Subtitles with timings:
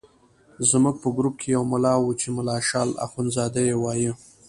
[0.69, 4.13] زموږ په ګروپ کې یو ملا وو چې ملا شال اخندزاده یې وایه.